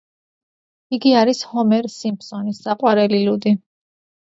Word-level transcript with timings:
იგი 0.97 1.11
არის 1.19 1.41
ჰომერ 1.51 1.91
სიმფსონის 1.97 2.65
საყვარელი 2.67 3.23
ლუდი. 3.31 3.57